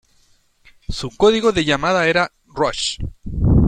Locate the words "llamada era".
1.63-2.31